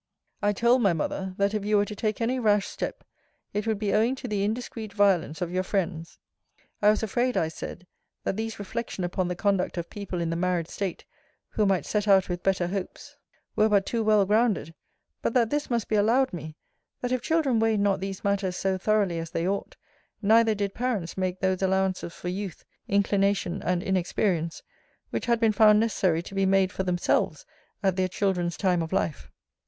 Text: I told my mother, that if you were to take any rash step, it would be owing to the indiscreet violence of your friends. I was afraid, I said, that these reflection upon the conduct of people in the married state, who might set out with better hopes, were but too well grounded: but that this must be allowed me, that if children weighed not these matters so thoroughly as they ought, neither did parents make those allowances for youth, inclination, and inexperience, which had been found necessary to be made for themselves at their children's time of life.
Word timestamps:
I 0.41 0.51
told 0.51 0.81
my 0.81 0.93
mother, 0.93 1.35
that 1.37 1.53
if 1.53 1.63
you 1.63 1.77
were 1.77 1.85
to 1.85 1.95
take 1.95 2.21
any 2.21 2.39
rash 2.39 2.65
step, 2.65 3.03
it 3.53 3.67
would 3.67 3.77
be 3.77 3.93
owing 3.93 4.15
to 4.15 4.27
the 4.27 4.43
indiscreet 4.43 4.91
violence 4.93 5.43
of 5.43 5.51
your 5.51 5.61
friends. 5.61 6.17
I 6.81 6.89
was 6.89 7.03
afraid, 7.03 7.37
I 7.37 7.49
said, 7.49 7.85
that 8.23 8.35
these 8.35 8.57
reflection 8.57 9.03
upon 9.03 9.27
the 9.27 9.35
conduct 9.35 9.77
of 9.77 9.91
people 9.91 10.19
in 10.19 10.31
the 10.31 10.35
married 10.35 10.67
state, 10.67 11.05
who 11.49 11.67
might 11.67 11.85
set 11.85 12.07
out 12.07 12.29
with 12.29 12.41
better 12.41 12.65
hopes, 12.65 13.15
were 13.55 13.69
but 13.69 13.85
too 13.85 14.01
well 14.03 14.25
grounded: 14.25 14.73
but 15.21 15.35
that 15.35 15.51
this 15.51 15.69
must 15.69 15.87
be 15.87 15.93
allowed 15.97 16.33
me, 16.33 16.55
that 17.01 17.11
if 17.11 17.21
children 17.21 17.59
weighed 17.59 17.79
not 17.79 17.99
these 17.99 18.23
matters 18.23 18.55
so 18.57 18.79
thoroughly 18.79 19.19
as 19.19 19.29
they 19.29 19.47
ought, 19.47 19.75
neither 20.19 20.55
did 20.55 20.73
parents 20.73 21.15
make 21.15 21.41
those 21.41 21.61
allowances 21.61 22.11
for 22.11 22.27
youth, 22.29 22.65
inclination, 22.87 23.61
and 23.61 23.83
inexperience, 23.83 24.63
which 25.11 25.27
had 25.27 25.39
been 25.39 25.53
found 25.53 25.79
necessary 25.79 26.23
to 26.23 26.33
be 26.33 26.47
made 26.47 26.71
for 26.71 26.81
themselves 26.81 27.45
at 27.83 27.97
their 27.97 28.07
children's 28.09 28.57
time 28.57 28.81
of 28.81 28.91
life. 28.91 29.29